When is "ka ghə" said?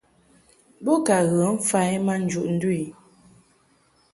1.05-1.43